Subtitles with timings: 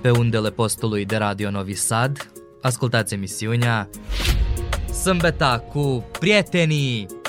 [0.00, 3.88] Pe undele postului de Radio Novi Sad, ascultați emisiunea
[5.02, 7.19] Sâmbeta cu prietenii!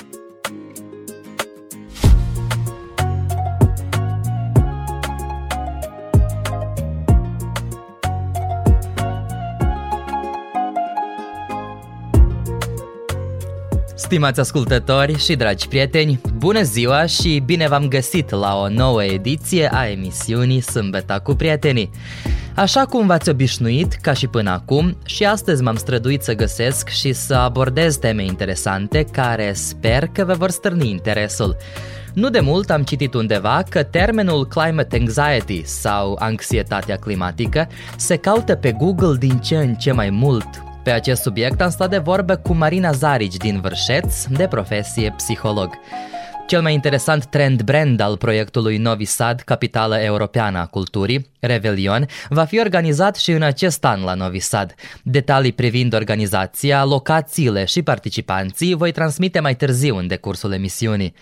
[14.12, 19.70] Stimați ascultători și dragi prieteni, bună ziua și bine v-am găsit la o nouă ediție
[19.72, 21.90] a emisiunii Sâmbeta cu prietenii.
[22.54, 27.12] Așa cum v-ați obișnuit, ca și până acum, și astăzi m-am străduit să găsesc și
[27.12, 31.56] să abordez teme interesante care sper că vă vor stârni interesul.
[32.14, 38.54] Nu de mult am citit undeva că termenul climate anxiety sau anxietatea climatică se caută
[38.54, 40.71] pe Google din ce în ce mai mult.
[40.82, 45.78] Pe acest subiect am stat de vorbă cu Marina Zarici din Vârșeț, de profesie psiholog.
[46.46, 52.44] Cel mai interesant trend brand al proiectului Novi Sad, capitală europeană a culturii, Revelion, va
[52.44, 54.74] fi organizat și în acest an la Novi Sad.
[55.02, 61.14] Detalii privind organizația, locațiile și participanții voi transmite mai târziu în decursul emisiunii.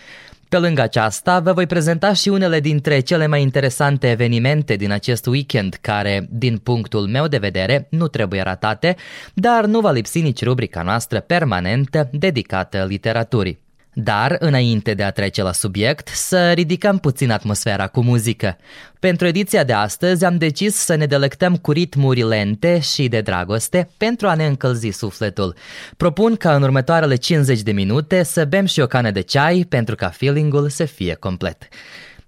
[0.51, 5.27] Pe lângă aceasta, vă voi prezenta și unele dintre cele mai interesante evenimente din acest
[5.27, 8.97] weekend, care, din punctul meu de vedere, nu trebuie ratate,
[9.35, 13.70] dar nu va lipsi nici rubrica noastră permanentă dedicată literaturii.
[13.93, 18.57] Dar, înainte de a trece la subiect, să ridicăm puțin atmosfera cu muzică.
[18.99, 23.91] Pentru ediția de astăzi am decis să ne delectăm cu ritmuri lente și de dragoste
[23.97, 25.55] pentru a ne încălzi sufletul.
[25.97, 29.95] Propun ca în următoarele 50 de minute să bem și o cană de ceai pentru
[29.95, 31.69] ca feelingul să fie complet.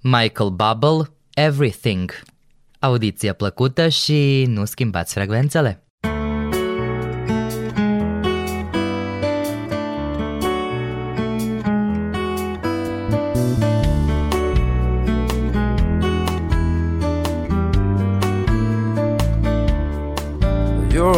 [0.00, 2.22] Michael Bubble, Everything.
[2.78, 5.81] Audiție plăcută și nu schimbați frecvențele.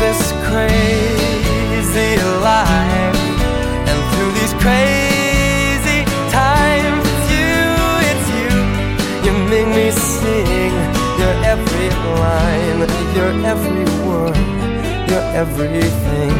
[0.00, 3.18] This crazy life,
[3.90, 7.58] and through these crazy times, it's you,
[8.10, 8.50] it's you.
[9.24, 10.74] You make me sing.
[11.18, 11.90] Your every
[12.22, 12.80] line,
[13.16, 14.36] your every word,
[15.10, 16.36] your everything.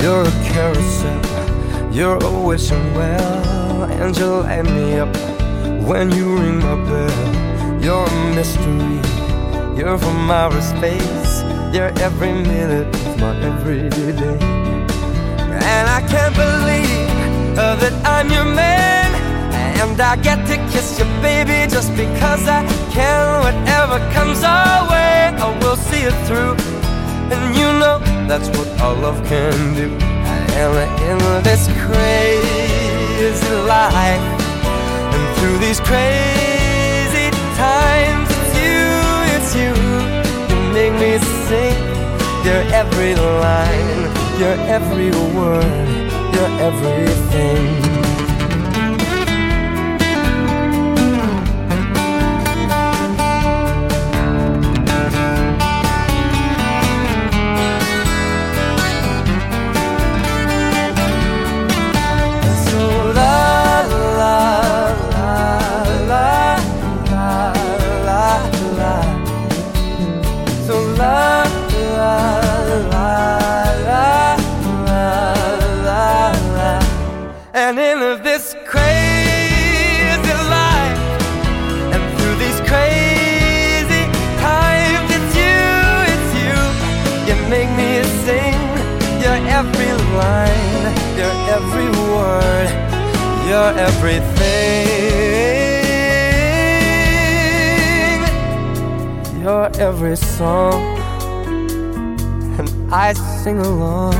[0.00, 1.92] You're a carousel.
[1.92, 5.41] You're always so well, and you light me up
[5.84, 7.82] when you ring my bell.
[7.82, 9.00] You're a mystery,
[9.76, 11.42] you're from outer space.
[11.74, 14.38] You're every minute of my everyday.
[15.72, 19.10] And I can't believe that I'm your man.
[19.80, 23.40] And I get to kiss you, baby, just because I can.
[23.42, 26.56] Whatever comes our way, I will see it through.
[27.32, 29.88] And you know that's what our love can do.
[30.60, 30.76] And
[31.08, 34.31] in this crazy life
[35.42, 38.28] through these crazy times.
[38.42, 38.82] It's you,
[39.34, 39.72] it's you.
[40.50, 41.82] You make me sing.
[42.46, 43.98] Your every line.
[44.38, 45.66] Your every word.
[46.36, 47.91] Your everything
[91.18, 92.70] you're every word,
[93.48, 95.22] you're everything.
[99.42, 100.80] You're every song,
[102.58, 104.14] and I sing along.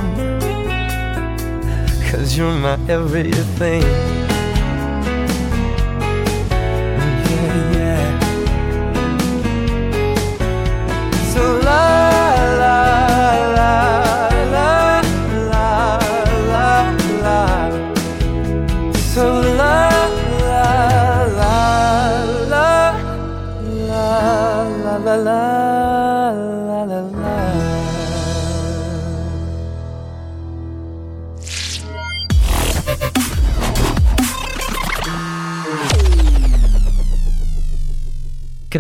[2.11, 4.12] Cause you're my everything.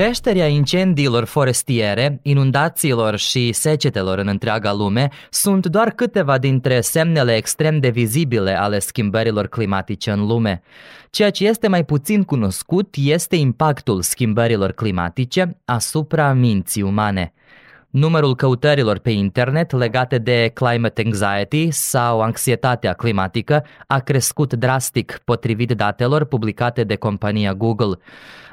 [0.02, 7.78] Creșterea incendiilor forestiere, inundațiilor și secetelor în întreaga lume sunt doar câteva dintre semnele extrem
[7.78, 10.62] de vizibile ale schimbărilor climatice în lume.
[11.10, 17.32] Ceea ce este mai puțin cunoscut este impactul schimbărilor climatice asupra minții umane.
[17.90, 25.72] Numărul căutărilor pe internet legate de climate anxiety sau anxietatea climatică a crescut drastic potrivit
[25.72, 27.99] datelor publicate de compania Google.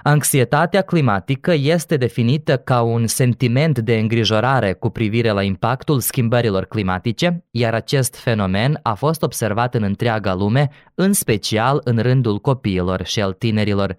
[0.04, 7.46] Anxietatea climatică este definită ca un sentiment de îngrijorare cu privire la impactul schimbărilor climatice,
[7.52, 13.22] iar acest fenomen a fost observat în întreaga lume, în special în rândul copiilor și
[13.22, 13.96] al tinerilor.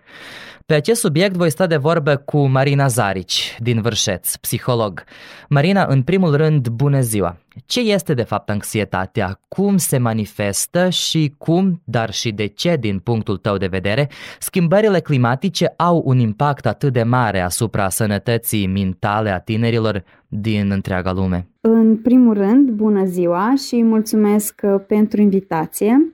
[0.67, 5.05] Pe acest subiect voi sta de vorbă cu Marina Zarici, din Vârșeț, psiholog.
[5.49, 7.39] Marina, în primul rând, bună ziua!
[7.67, 9.41] Ce este de fapt anxietatea?
[9.49, 14.09] Cum se manifestă și cum, dar și de ce, din punctul tău de vedere,
[14.39, 21.13] schimbările climatice au un impact atât de mare asupra sănătății mentale a tinerilor din întreaga
[21.13, 21.49] lume?
[21.61, 26.13] În primul rând, bună ziua și mulțumesc uh, pentru invitație.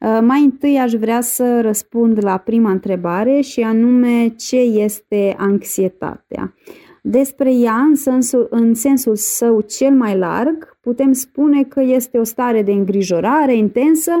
[0.00, 6.54] Uh, mai întâi aș vrea să răspund la prima întrebare și anume ce este anxietatea.
[7.02, 12.24] Despre ea, în sensul, în sensul său cel mai larg, putem spune că este o
[12.24, 14.12] stare de îngrijorare intensă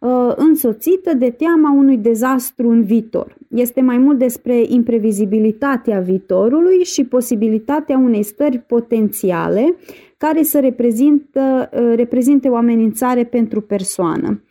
[0.00, 3.36] uh, însoțită de teama unui dezastru în viitor.
[3.48, 9.74] Este mai mult despre imprevizibilitatea viitorului și posibilitatea unei stări potențiale
[10.16, 14.42] care să reprezintă, uh, reprezinte o amenințare pentru persoană.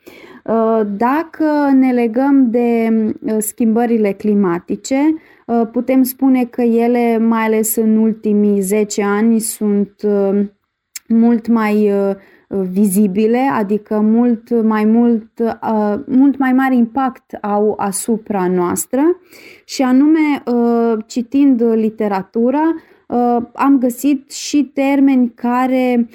[0.44, 2.90] Uh, dacă ne legăm de
[3.38, 5.16] schimbările climatice,
[5.72, 9.96] putem spune că ele, mai ales în ultimii 10 ani, sunt
[11.08, 12.16] mult mai uh,
[12.48, 19.02] vizibile, adică mult mai mult, uh, mult mai mare impact au asupra noastră.
[19.66, 22.76] Și anume uh, citind literatura
[23.54, 26.10] am găsit și termeni care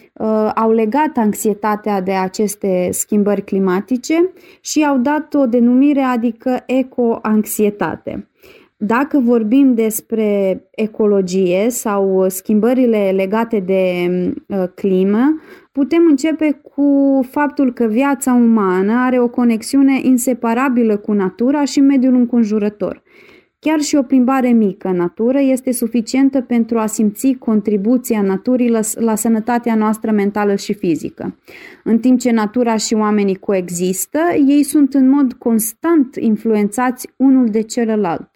[0.55, 4.31] au legat anxietatea de aceste schimbări climatice
[4.61, 8.29] și au dat o denumire, adică eco-anxietate.
[8.81, 14.11] Dacă vorbim despre ecologie sau schimbările legate de
[14.47, 15.41] uh, climă,
[15.73, 22.15] putem începe cu faptul că viața umană are o conexiune inseparabilă cu natura și mediul
[22.15, 23.03] înconjurător.
[23.61, 28.81] Chiar și o plimbare mică în natură este suficientă pentru a simți contribuția naturii la,
[28.95, 31.39] la sănătatea noastră mentală și fizică.
[31.85, 37.61] În timp ce natura și oamenii coexistă, ei sunt în mod constant influențați unul de
[37.61, 38.31] celălalt.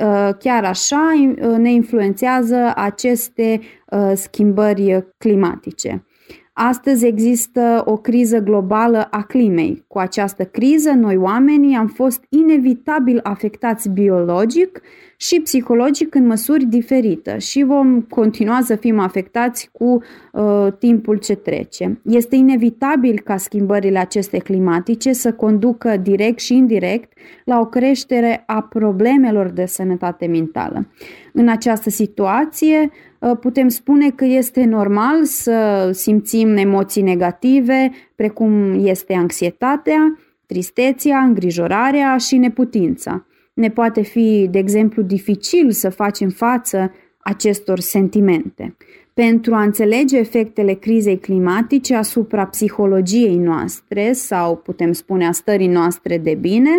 [0.00, 6.06] Uh, chiar așa uh, ne influențează aceste uh, schimbări climatice.
[6.54, 9.84] Astăzi există o criză globală a climei.
[9.86, 14.80] Cu această criză, noi oamenii am fost inevitabil afectați biologic
[15.22, 20.02] și psihologic în măsuri diferite și vom continua să fim afectați cu
[20.32, 22.00] uh, timpul ce trece.
[22.04, 27.12] Este inevitabil ca schimbările aceste climatice să conducă direct și indirect
[27.44, 30.88] la o creștere a problemelor de sănătate mentală.
[31.32, 39.14] În această situație, uh, putem spune că este normal să simțim emoții negative, precum este
[39.14, 43.26] anxietatea, tristețea, îngrijorarea și neputința.
[43.52, 48.76] Ne poate fi, de exemplu, dificil să facem față acestor sentimente.
[49.14, 56.18] Pentru a înțelege efectele crizei climatice asupra psihologiei noastre sau putem spune a stării noastre
[56.18, 56.70] de bine,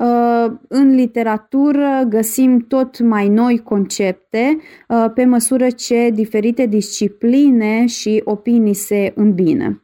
[0.00, 8.20] uh, în literatură găsim tot mai noi concepte uh, pe măsură ce diferite discipline și
[8.24, 9.82] opinii se îmbină.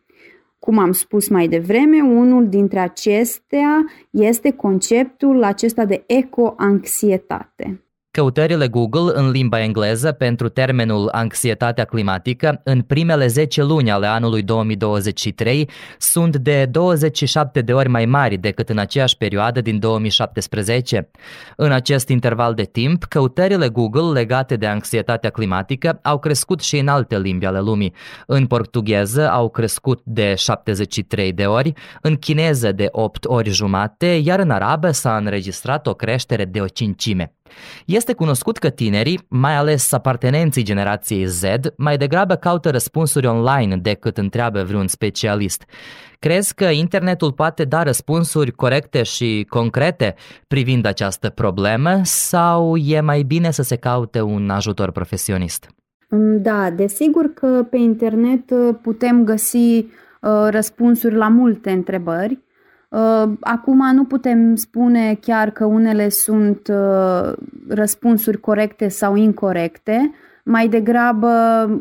[0.59, 7.86] Cum am spus mai devreme, unul dintre acestea este conceptul acesta de ecoanxietate.
[8.17, 14.43] Căutările Google în limba engleză pentru termenul anxietatea climatică în primele 10 luni ale anului
[14.43, 15.69] 2023
[15.99, 21.11] sunt de 27 de ori mai mari decât în aceeași perioadă din 2017.
[21.57, 26.89] În acest interval de timp, căutările Google legate de anxietatea climatică au crescut și în
[26.89, 27.95] alte limbi ale lumii.
[28.27, 34.39] În portugheză au crescut de 73 de ori, în chineză de 8 ori jumate, iar
[34.39, 37.36] în arabă s-a înregistrat o creștere de o cincime.
[37.87, 41.43] Este cunoscut că tinerii, mai ales apartenenții generației Z,
[41.77, 45.65] mai degrabă caută răspunsuri online decât întreabă vreun specialist.
[46.19, 50.15] Crezi că internetul poate da răspunsuri corecte și concrete
[50.47, 55.69] privind această problemă sau e mai bine să se caute un ajutor profesionist?
[56.09, 59.87] Mm, da, desigur că pe internet uh, putem găsi uh,
[60.51, 62.39] răspunsuri la multe întrebări,
[63.41, 66.73] Acum nu putem spune chiar că unele sunt
[67.69, 70.15] răspunsuri corecte sau incorrecte,
[70.49, 71.31] mai degrabă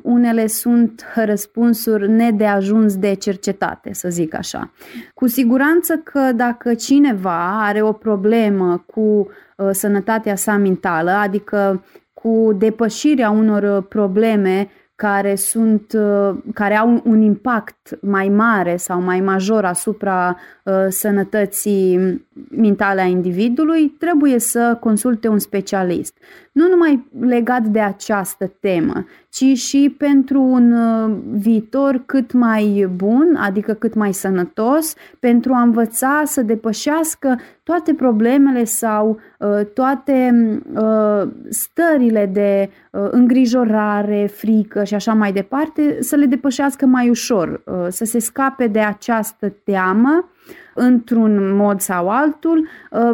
[0.04, 4.72] unele sunt răspunsuri nedeajuns de cercetate, să zic așa.
[5.14, 11.84] Cu siguranță că dacă cineva are o problemă cu uh, sănătatea sa mentală, adică
[12.14, 19.22] cu depășirea unor probleme care, sunt, uh, care au un impact mai mare sau mai
[19.22, 26.18] major asupra uh, sănătății mentale a individului, trebuie să consulte un specialist.
[26.56, 33.36] Nu numai legat de această temă, ci și pentru un uh, viitor cât mai bun,
[33.40, 40.34] adică cât mai sănătos, pentru a învăța să depășească toate problemele sau uh, toate
[40.74, 42.70] uh, stările de
[43.12, 48.80] îngrijorare, frică și așa mai departe, să le depășească mai ușor, să se scape de
[48.80, 50.30] această teamă
[50.74, 52.68] într-un mod sau altul,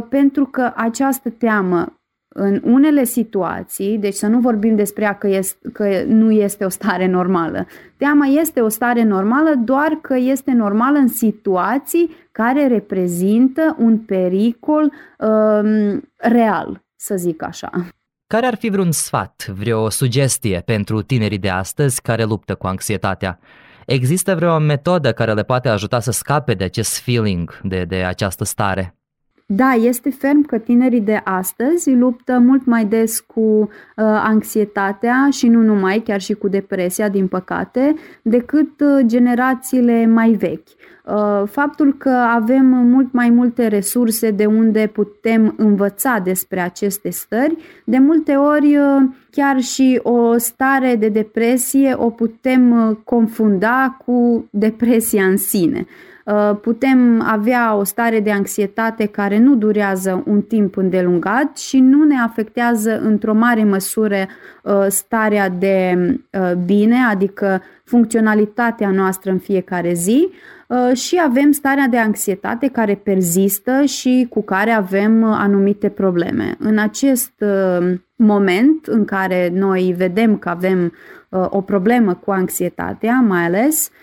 [0.09, 2.00] pentru că această teamă
[2.33, 6.69] în unele situații, deci să nu vorbim despre ea că, este, că nu este o
[6.69, 7.67] stare normală.
[7.97, 14.83] Teama este o stare normală doar că este normală în situații care reprezintă un pericol
[14.83, 17.69] um, real, să zic așa.
[18.27, 23.39] Care ar fi vreun sfat, vreo sugestie pentru tinerii de astăzi care luptă cu anxietatea?
[23.85, 28.43] Există vreo metodă care le poate ajuta să scape de acest feeling, de, de această
[28.43, 28.95] stare?
[29.53, 33.67] Da, este ferm că tinerii de astăzi luptă mult mai des cu uh,
[34.23, 40.67] anxietatea și nu numai, chiar și cu depresia, din păcate, decât uh, generațiile mai vechi.
[41.05, 47.57] Uh, faptul că avem mult mai multe resurse de unde putem învăța despre aceste stări,
[47.85, 54.47] de multe ori uh, chiar și o stare de depresie o putem uh, confunda cu
[54.49, 55.79] depresia în sine.
[55.79, 56.10] Uh,
[56.61, 62.15] putem avea o stare de anxietate care nu durează un timp îndelungat și nu ne
[62.23, 64.27] afectează într-o mare măsură
[64.63, 65.97] uh, starea de
[66.31, 70.29] uh, bine, adică funcționalitatea noastră în fiecare zi
[70.93, 76.55] și avem starea de anxietate care persistă și cu care avem anumite probleme.
[76.59, 77.43] În acest
[78.15, 80.93] moment în care noi vedem că avem
[81.29, 84.00] o problemă cu anxietatea, mai ales, Uh,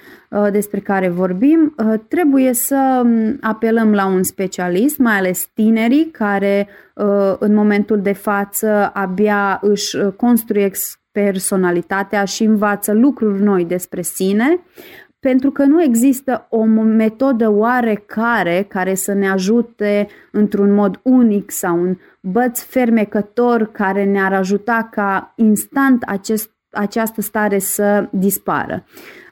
[0.50, 6.68] despre care vorbim, uh, trebuie să um, apelăm la un specialist, mai ales tinerii care
[6.94, 14.61] uh, în momentul de față abia își construiesc personalitatea și învață lucruri noi despre sine,
[15.20, 21.80] pentru că nu există o metodă oarecare care să ne ajute într-un mod unic sau
[21.80, 28.85] un băț fermecător care ne-ar ajuta ca instant acest, această stare să dispară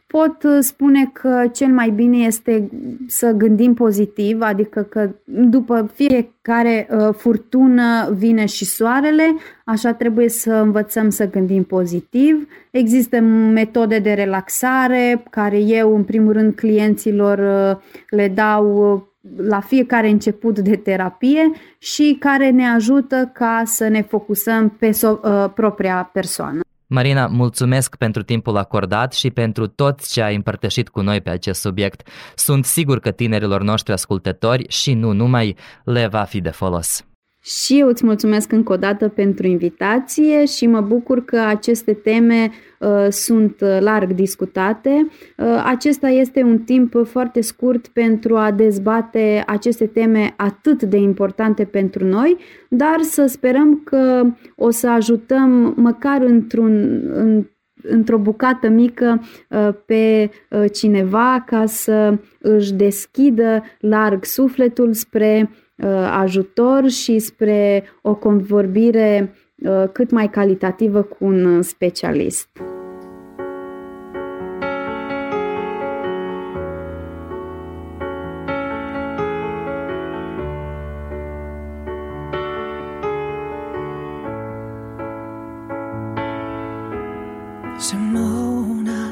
[0.06, 2.70] pot uh, spune că cel mai bine este
[3.06, 10.52] să gândim pozitiv, adică că după fiecare uh, furtună vine și soarele, așa trebuie să
[10.52, 12.48] învățăm să gândim pozitiv.
[12.70, 20.08] Există metode de relaxare care eu, în primul rând, clienților uh, le dau la fiecare
[20.08, 26.65] început de terapie și care ne ajută ca să ne focusăm pe so- propria persoană.
[26.88, 31.60] Marina, mulțumesc pentru timpul acordat și pentru tot ce ai împărtășit cu noi pe acest
[31.60, 32.08] subiect.
[32.34, 37.04] Sunt sigur că tinerilor noștri ascultători și nu numai le va fi de folos.
[37.46, 42.50] Și eu îți mulțumesc încă o dată pentru invitație și mă bucur că aceste teme
[42.80, 45.08] uh, sunt uh, larg discutate.
[45.36, 51.64] Uh, acesta este un timp foarte scurt pentru a dezbate aceste teme atât de importante
[51.64, 52.36] pentru noi,
[52.68, 54.24] dar să sperăm că
[54.56, 57.46] o să ajutăm măcar într-un, în,
[57.82, 65.65] într-o bucată mică uh, pe uh, cineva ca să își deschidă larg sufletul spre Uh,
[66.12, 72.48] ajutor și spre o convorbire uh, cât mai calitativă cu un specialist.
[87.78, 89.10] Simona,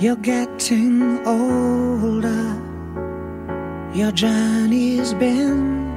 [0.00, 2.51] you're getting older
[3.94, 5.92] Your journey's been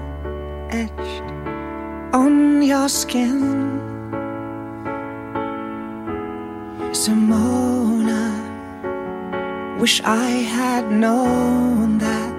[0.70, 1.32] etched
[2.14, 3.80] on your skin.
[6.92, 8.34] Simona,
[9.80, 12.36] wish I had known that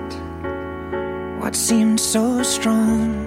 [1.40, 3.26] what seemed so strong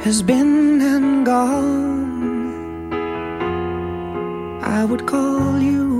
[0.00, 2.92] has been and gone.
[4.62, 5.97] I would call you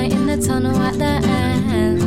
[0.03, 2.03] Light in the tunnel at the end.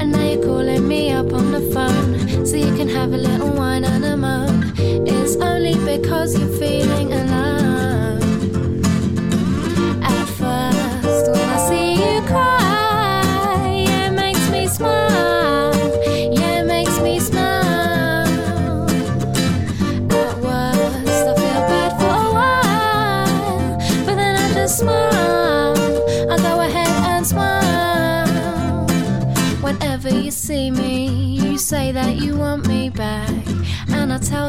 [0.00, 3.50] And now you're calling me up on the phone, so you can have a little
[3.50, 4.72] wine and a moan.
[4.78, 7.57] It's only because you're feeling alone.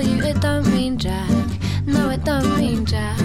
[0.01, 1.29] You it don't mean jack.
[1.85, 3.19] No, it don't mean jack.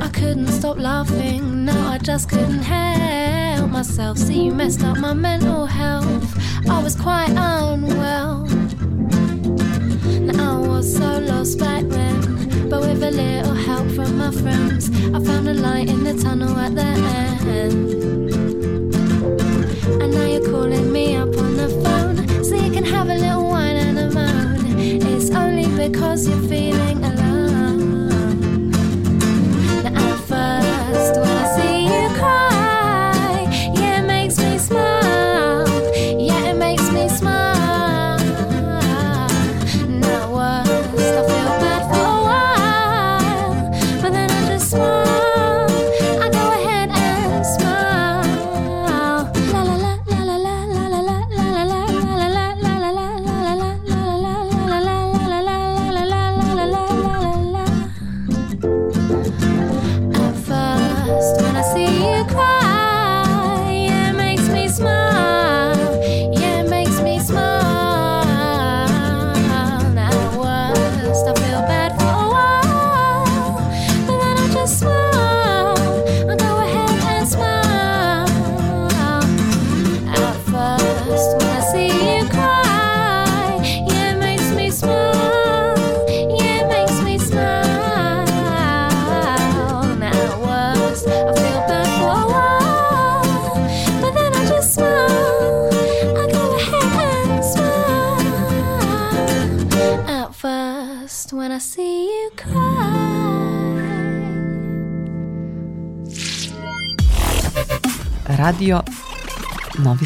[0.00, 4.18] I couldn't stop laughing, no, I just couldn't help myself.
[4.18, 6.26] See, you messed up my mental health.
[6.68, 8.46] I was quite unwell.
[10.20, 14.90] Now I was so lost back then, but with a little help from my friends,
[15.14, 16.90] I found a light in the tunnel at the
[17.60, 17.92] end.
[20.02, 21.31] And now you're calling me up
[25.88, 26.91] because you're feeling.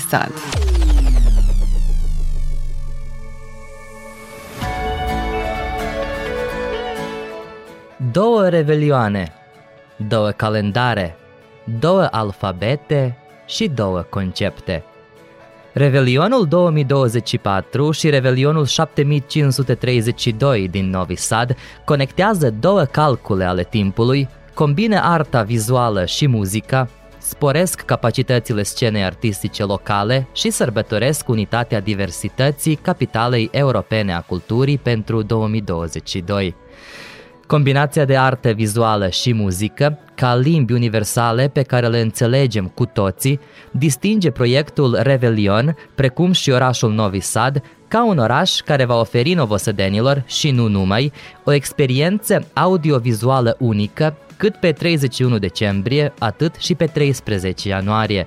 [0.06, 0.32] Novi Sad.
[8.12, 9.32] Două revelioane,
[10.08, 11.16] două calendare,
[11.80, 14.84] două alfabete și două concepte.
[15.72, 25.42] Revelionul 2024 și Revelionul 7532 din Novi Sad conectează două calcule ale timpului, combină arta
[25.42, 26.88] vizuală și muzica,
[27.28, 36.54] sporesc capacitățile scenei artistice locale și sărbătoresc unitatea diversității capitalei europene a culturii pentru 2022.
[37.46, 43.40] Combinația de artă vizuală și muzică, ca limbi universale pe care le înțelegem cu toții,
[43.70, 50.22] distinge proiectul Revelion, precum și orașul Novi Sad, ca un oraș care va oferi novosădenilor
[50.26, 51.12] și nu numai
[51.44, 58.26] o experiență audiovizuală unică cât pe 31 decembrie, atât și pe 13 ianuarie.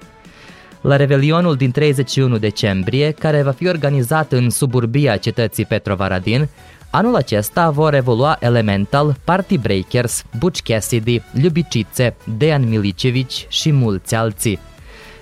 [0.81, 6.49] La Revelionul din 31 decembrie, care va fi organizat în suburbia cetății Petrovaradin,
[6.91, 14.59] Anul acesta vor evolua Elemental, Party Breakers, Butch Cassidy, Ljubicice, Dejan Milicevici și mulți alții.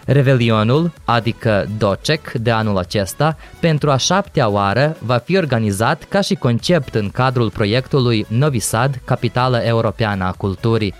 [0.08, 6.36] Revelionul, adică Docek de anul acesta, pentru a șaptea oară va fi organizat ca și
[6.36, 10.93] concept în cadrul proiectului Novi Sad, capitală europeană a culturii.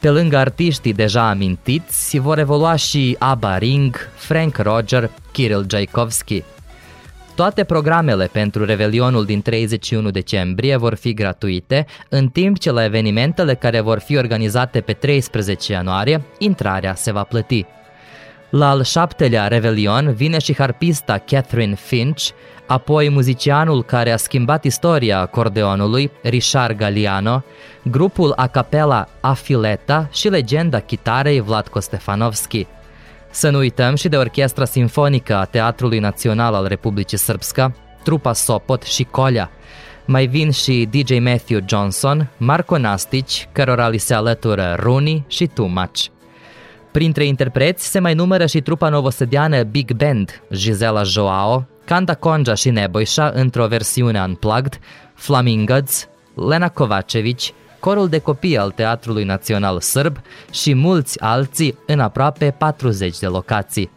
[0.00, 6.42] Pe lângă artiștii deja amintiți, vor evolua și Abba Ring, Frank Roger, Kirill Jaikovski.
[7.34, 13.54] Toate programele pentru Revelionul din 31 decembrie vor fi gratuite, în timp ce la evenimentele
[13.54, 17.73] care vor fi organizate pe 13 ianuarie, intrarea se va plăti.
[18.56, 22.28] La al șaptelea Revelion vine și harpista Catherine Finch,
[22.66, 27.44] apoi muzicianul care a schimbat istoria acordeonului, Richard Galiano,
[27.82, 32.66] grupul a capella Afileta și legenda chitarei Vladko Stefanovski.
[33.30, 38.82] Să nu uităm și de Orchestra Sinfonică a Teatrului Național al Republicii Srpska, trupa Sopot
[38.82, 39.50] și Colea.
[40.04, 45.66] Mai vin și DJ Matthew Johnson, Marco Nastici, cărora li se alătură Rooney și Too
[45.66, 46.13] Much.
[46.94, 52.70] Printre interpreți se mai numără și trupa novosediană Big Band, Gisela Joao, Canta Conja și
[52.70, 54.78] Neboișa într-o versiune unplugged,
[55.14, 56.08] Flamingods,
[56.48, 57.38] Lena Kovacevic,
[57.80, 60.16] corul de copii al Teatrului Național Sârb
[60.50, 63.90] și mulți alții în aproape 40 de locații.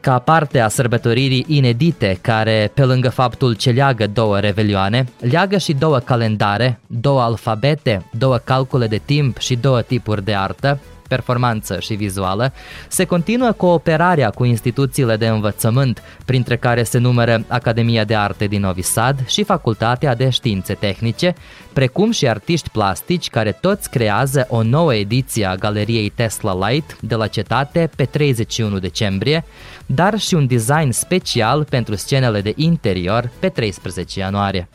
[0.00, 5.72] Ca parte a sărbătoririi inedite, care, pe lângă faptul ce leagă două revelioane, leagă și
[5.72, 10.78] două calendare, două alfabete, două calcule de timp și două tipuri de artă,
[11.14, 12.52] performanță și vizuală,
[12.88, 18.60] se continuă cooperarea cu instituțiile de învățământ, printre care se numără Academia de Arte din
[18.60, 21.34] Novi Sad și Facultatea de Științe Tehnice,
[21.72, 27.14] precum și artiști plastici care toți creează o nouă ediție a Galeriei Tesla Light de
[27.14, 29.44] la cetate pe 31 decembrie,
[29.86, 34.68] dar și un design special pentru scenele de interior pe 13 ianuarie.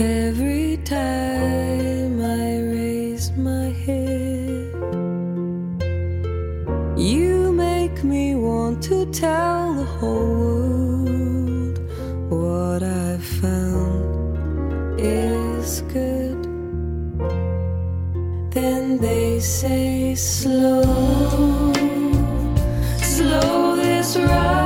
[0.00, 4.74] Every time I raise my head,
[6.98, 11.78] you make me want to tell the whole world
[12.28, 16.42] what I've found is good.
[18.50, 20.82] Then they say, slow,
[23.00, 24.63] slow this ride.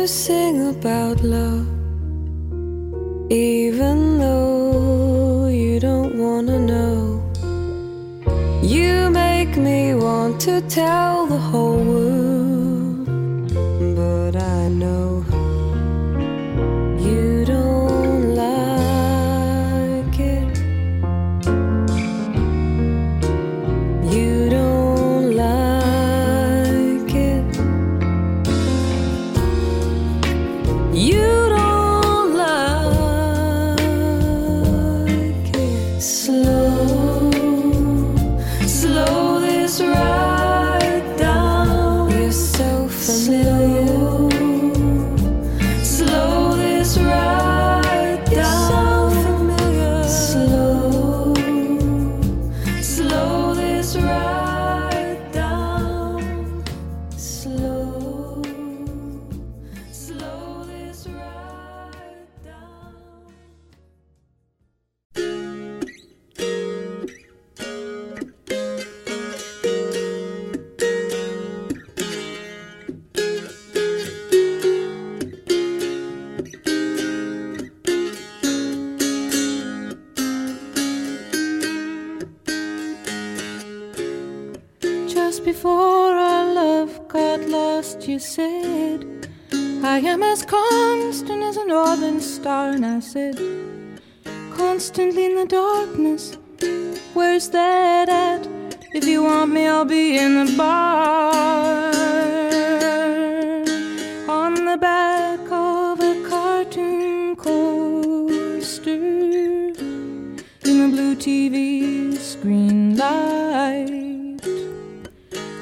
[0.00, 1.66] To sing about love,
[3.30, 7.20] even though you don't wanna know.
[8.62, 11.19] You make me want to tell
[88.10, 89.28] you said,
[89.84, 92.70] I am as constant as a northern star.
[92.70, 93.36] And I said,
[94.52, 96.36] Constantly in the darkness,
[97.14, 98.48] where's that at?
[98.92, 101.92] If you want me, I'll be in the bar.
[104.28, 114.40] On the back of a cartoon coaster in the blue TV screen light.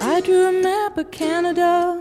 [0.00, 1.97] I drew a map of Canada.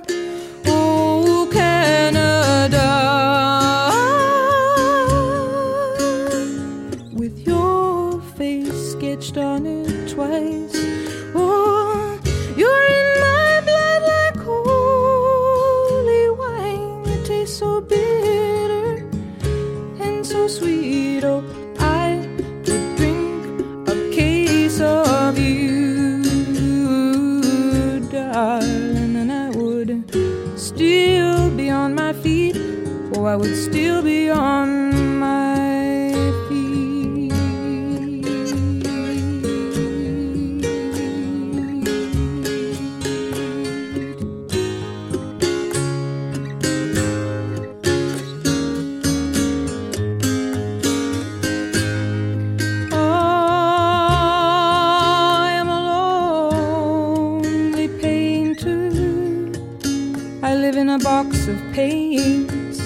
[61.28, 62.80] Box of paints.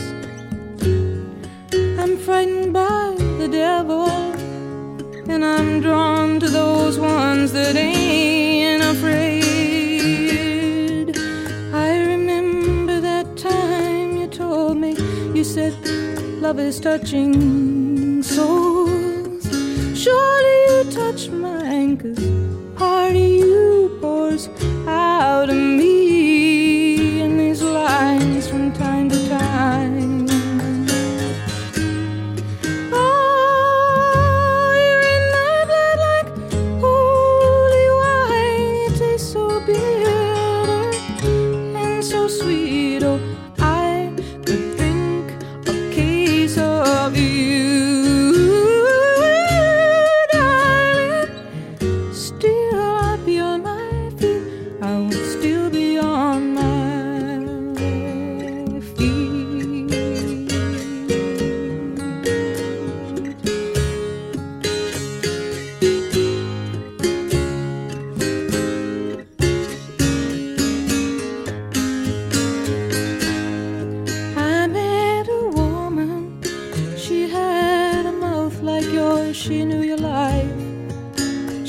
[1.99, 4.09] I'm frightened by the devil,
[5.29, 9.45] and I'm drawn to those ones that ain't afraid.
[11.73, 14.95] I remember that time you told me,
[15.35, 15.73] you said,
[16.41, 17.70] love is touching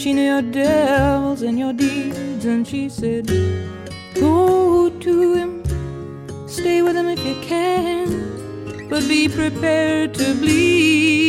[0.02, 2.44] She knew your devils and your deeds.
[2.44, 3.28] And she said,
[4.16, 5.62] Go to him.
[6.48, 8.88] Stay with him if you can.
[8.90, 11.21] But be prepared to bleed.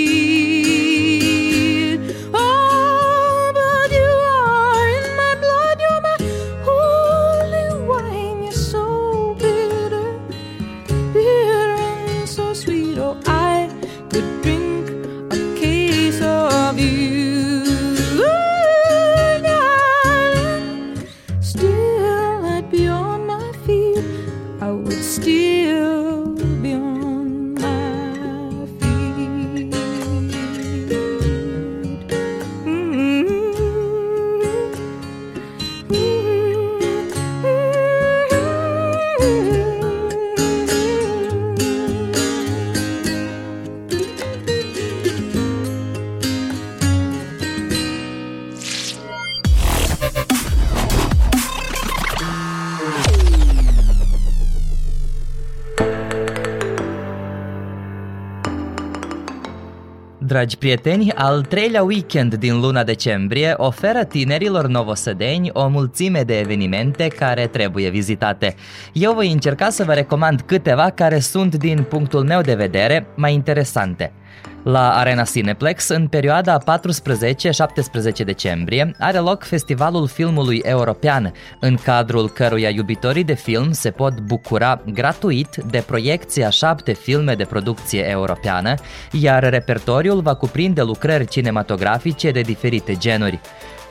[60.44, 67.08] Dragi prieteni, al treilea weekend din luna decembrie oferă tinerilor novosădeni o mulțime de evenimente
[67.08, 68.56] care trebuie vizitate.
[68.94, 73.34] Eu voi încerca să vă recomand câteva care sunt, din punctul meu de vedere, mai
[73.34, 74.14] interesante.
[74.64, 82.70] La Arena Cineplex, în perioada 14-17 decembrie, are loc Festivalul Filmului European, în cadrul căruia
[82.70, 88.74] iubitorii de film se pot bucura gratuit de proiecția șapte filme de producție europeană,
[89.12, 93.40] iar repertoriul va cuprinde lucrări cinematografice de diferite genuri.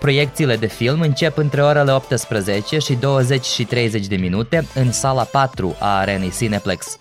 [0.00, 5.22] Proiecțiile de film încep între orele 18 și 20 și 30 de minute în sala
[5.22, 6.98] 4 a Arenei Cineplex.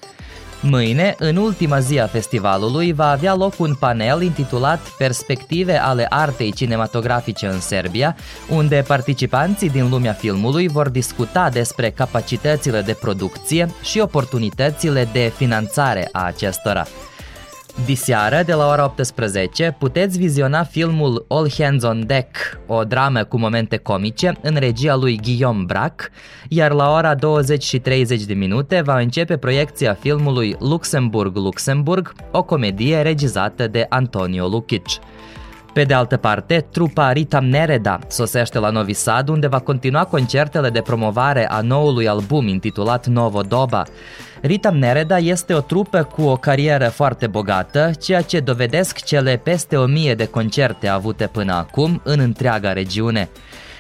[0.63, 6.51] Mâine, în ultima zi a festivalului, va avea loc un panel intitulat Perspective ale artei
[6.51, 8.15] cinematografice în Serbia,
[8.49, 16.09] unde participanții din lumea filmului vor discuta despre capacitățile de producție și oportunitățile de finanțare
[16.11, 16.85] a acestora.
[17.85, 23.37] Diseară, de la ora 18, puteți viziona filmul All Hands on Deck, o dramă cu
[23.37, 26.09] momente comice, în regia lui Guillaume Brac,
[26.49, 33.01] iar la ora 20 și 30 de minute va începe proiecția filmului Luxemburg-Luxemburg, o comedie
[33.01, 34.85] regizată de Antonio Lukic.
[35.73, 40.69] Pe de altă parte, trupa Ritam Nereda sosește la Novi Sad, unde va continua concertele
[40.69, 43.83] de promovare a noului album intitulat Novo Doba.
[44.41, 49.77] Ritam Nereda este o trupă cu o carieră foarte bogată, ceea ce dovedesc cele peste
[49.77, 53.29] o mie de concerte avute până acum în întreaga regiune.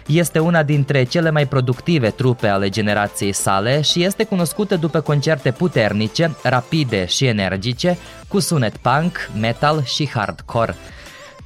[0.07, 5.51] Este una dintre cele mai productive trupe ale generației sale și este cunoscută după concerte
[5.51, 10.75] puternice, rapide și energice, cu sunet punk, metal și hardcore.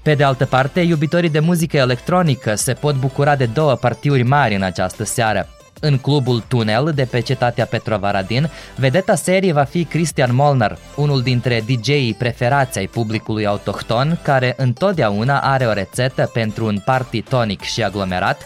[0.05, 4.55] Pe de altă parte, iubitorii de muzică electronică se pot bucura de două partiuri mari
[4.55, 5.47] în această seară.
[5.79, 11.63] În clubul Tunel de pe cetatea Petrovaradin, vedeta serii va fi Christian Molnar, unul dintre
[11.65, 17.83] DJ-ii preferați ai publicului autohton, care întotdeauna are o rețetă pentru un party tonic și
[17.83, 18.45] aglomerat,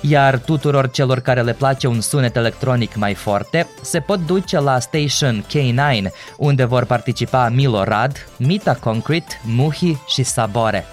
[0.00, 4.80] iar tuturor celor care le place un sunet electronic mai forte se pot duce la
[4.80, 10.84] Station K9, unde vor participa Milo Rad, Mita Concrete, Muhi și Sabore.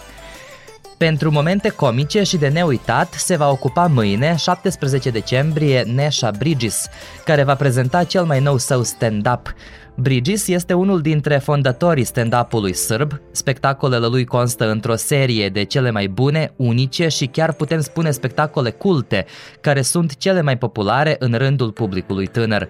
[1.04, 6.88] Pentru momente comice și de neuitat se va ocupa mâine, 17 decembrie, Nesha Bridges,
[7.26, 9.54] care va prezenta cel mai nou său stand-up.
[9.96, 13.22] Bridges este unul dintre fondatorii stand-up-ului sârb.
[13.32, 18.70] Spectacolele lui constă într-o serie de cele mai bune, unice și chiar putem spune spectacole
[18.70, 19.26] culte,
[19.62, 22.68] care sunt cele mai populare în rândul publicului tânăr.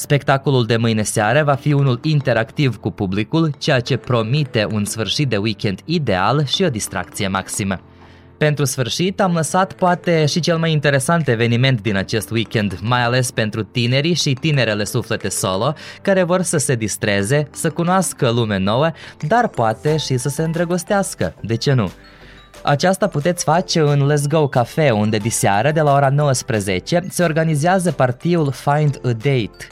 [0.00, 5.28] Spectacolul de mâine seară va fi unul interactiv cu publicul, ceea ce promite un sfârșit
[5.28, 7.80] de weekend ideal și o distracție maximă.
[8.38, 13.30] Pentru sfârșit am lăsat poate și cel mai interesant eveniment din acest weekend, mai ales
[13.30, 18.90] pentru tinerii și tinerele suflete solo, care vor să se distreze, să cunoască lume nouă,
[19.26, 21.90] dar poate și să se îndrăgostească, de ce nu?
[22.62, 27.92] Aceasta puteți face în Let's Go Cafe, unde diseară de la ora 19 se organizează
[27.92, 29.66] partiul Find a Date.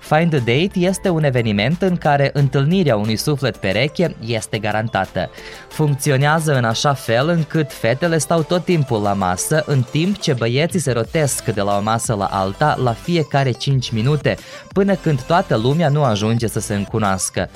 [0.00, 5.30] Find a Date este un eveniment în care întâlnirea unui suflet pereche este garantată.
[5.68, 10.80] Funcționează în așa fel încât fetele stau tot timpul la masă, în timp ce băieții
[10.80, 14.36] se rotesc de la o masă la alta la fiecare 5 minute,
[14.72, 17.48] până când toată lumea nu ajunge să se încunoască.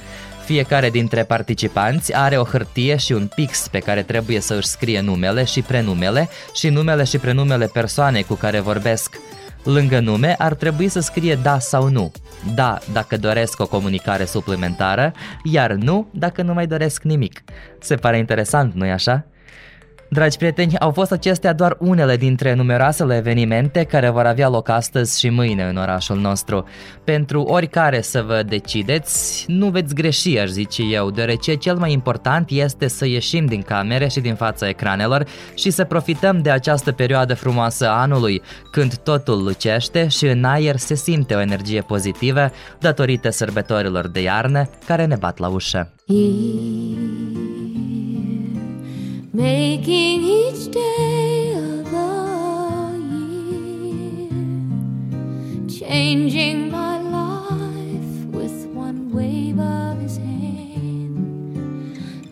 [0.49, 5.01] Fiecare dintre participanți are o hârtie și un pix pe care trebuie să își scrie
[5.01, 9.17] numele și prenumele și numele și prenumele persoanei cu care vorbesc.
[9.65, 12.13] Lângă nume ar trebui să scrie da sau nu.
[12.55, 15.13] Da dacă doresc o comunicare suplimentară,
[15.45, 17.43] iar nu dacă nu mai doresc nimic.
[17.81, 19.27] Se pare interesant, nu-i așa?
[20.11, 25.19] Dragi prieteni, au fost acestea doar unele dintre numeroasele evenimente care vor avea loc astăzi
[25.19, 26.65] și mâine în orașul nostru.
[27.05, 32.51] Pentru oricare să vă decideți, nu veți greși, aș zice eu, deoarece cel mai important
[32.51, 37.35] este să ieșim din camere și din fața ecranelor și să profităm de această perioadă
[37.35, 43.31] frumoasă a anului, când totul lucește și în aer se simte o energie pozitivă datorită
[43.31, 45.93] sărbătorilor de iarnă care ne bat la ușă.
[49.39, 54.35] Making each day of the year,
[55.69, 61.15] changing my life with one wave of his hand.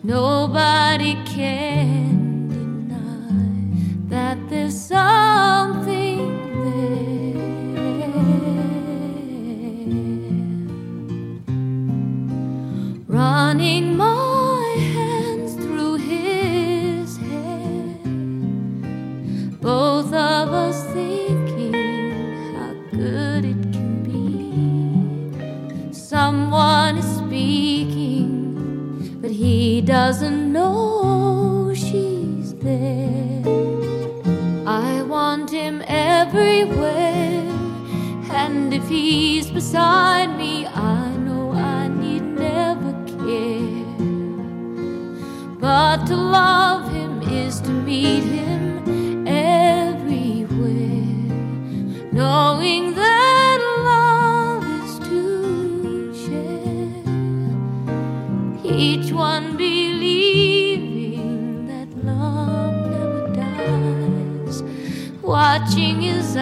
[0.03, 3.71] Nobody can deny
[4.09, 6.19] that there's something
[6.61, 7.37] there.
[13.07, 14.36] Running my
[20.45, 21.73] us thinking
[22.55, 25.91] how good it can be.
[25.91, 28.29] Someone is speaking,
[29.21, 33.41] but he doesn't know she's there.
[34.67, 37.51] I want him everywhere,
[38.29, 42.93] and if he's beside me, I know I need never
[43.25, 43.85] care.
[45.59, 48.46] But to love him is to meet him
[65.77, 66.35] watching his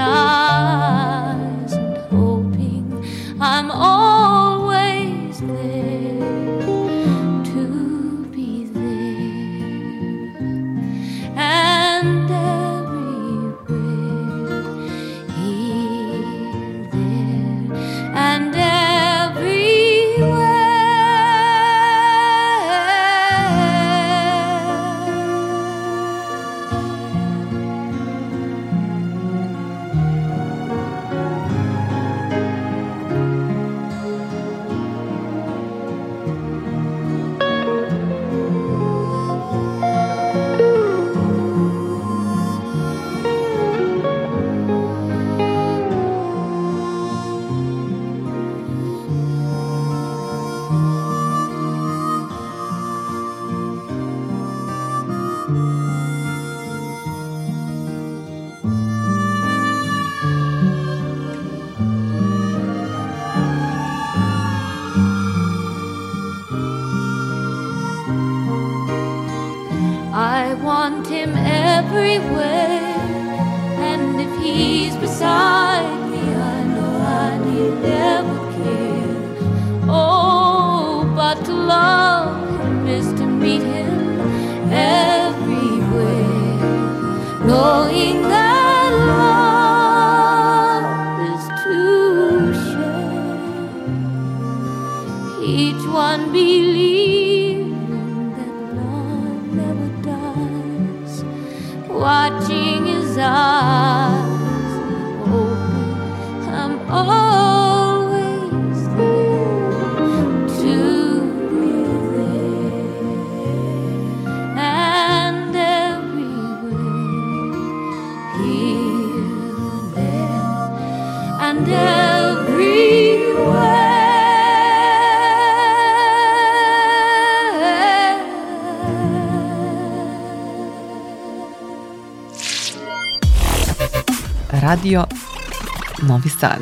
[136.07, 136.61] Novi Sad.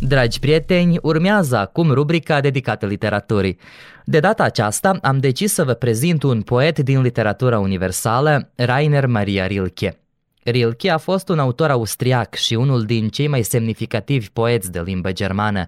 [0.00, 3.58] Dragi prieteni, urmează acum rubrica dedicată literaturii.
[4.04, 9.46] De data aceasta am decis să vă prezint un poet din literatura universală, Rainer Maria
[9.46, 9.98] Rilke.
[10.44, 15.12] Rilke a fost un autor austriac și unul din cei mai semnificativi poeți de limbă
[15.12, 15.66] germană.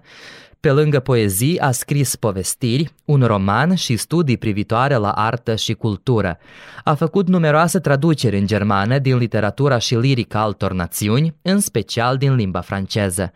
[0.65, 6.37] Pe lângă poezii a scris povestiri, un roman și studii privitoare la artă și cultură.
[6.83, 12.35] A făcut numeroase traduceri în germană din literatura și lirica altor națiuni, în special din
[12.35, 13.31] limba franceză.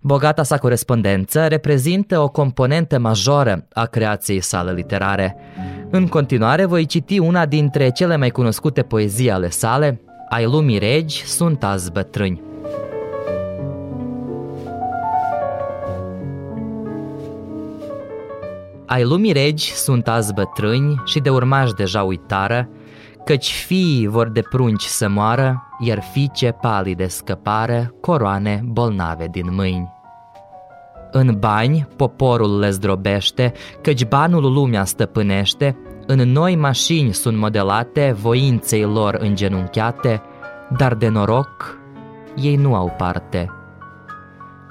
[0.00, 5.36] Bogata sa corespondență reprezintă o componentă majoră a creației sale literare.
[5.90, 11.24] În continuare voi citi una dintre cele mai cunoscute poezii ale sale, Ai lumii regi
[11.24, 12.43] sunt azi bătrâni.
[18.94, 22.68] Ai lumii regi sunt azi bătrâni și de urmași deja uitară,
[23.24, 29.92] căci fiii vor de prunci să moară, iar fiice palide scăpară, coroane bolnave din mâini.
[31.10, 35.76] În bani poporul le zdrobește, căci banul lumea stăpânește,
[36.06, 40.22] în noi mașini sunt modelate, voinței lor îngenunchiate,
[40.76, 41.78] dar de noroc
[42.36, 43.63] ei nu au parte.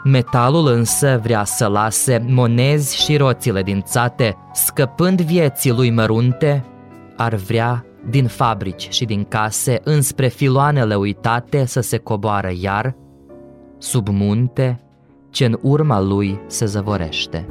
[0.03, 6.65] Metalul însă vrea să lase monezi și roțile dințate, scăpând vieții lui mărunte,
[7.17, 12.95] ar vrea din fabrici și din case înspre filoanele uitate să se coboară iar,
[13.77, 14.79] sub munte,
[15.29, 17.47] ce în urma lui se zăvorește.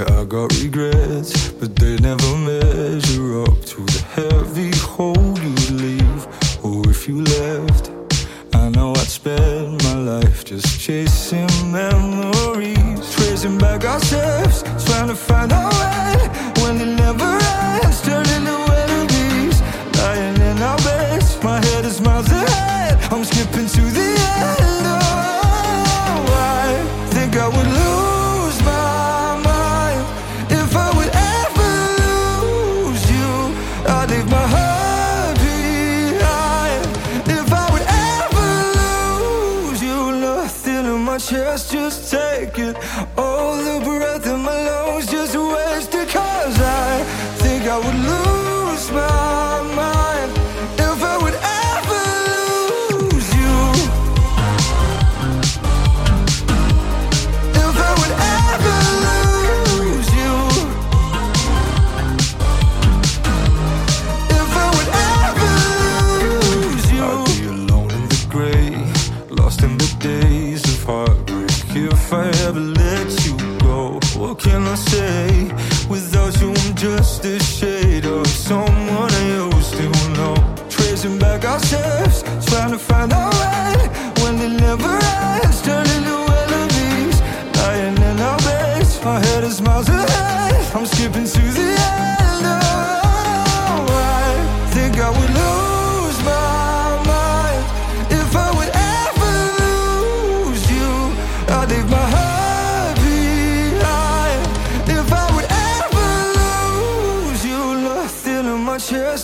[0.00, 6.22] Yeah, I got regrets, but they never measure up to the heavy hole you'd leave.
[6.64, 7.90] Or if you left,
[8.54, 15.14] I know I'd spend my life just chasing memories, tracing back our steps, trying to
[15.14, 15.59] find our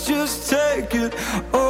[0.07, 1.15] just take it
[1.53, 1.66] all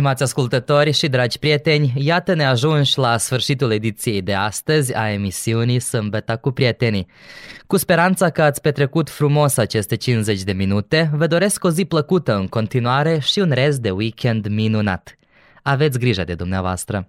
[0.00, 5.78] Stimați ascultători și dragi prieteni, iată ne ajungi la sfârșitul ediției de astăzi a emisiunii
[5.78, 7.06] Sâmbeta cu prietenii.
[7.66, 12.36] Cu speranța că ați petrecut frumos aceste 50 de minute, vă doresc o zi plăcută
[12.36, 15.18] în continuare și un rest de weekend minunat.
[15.62, 17.08] Aveți grijă de dumneavoastră!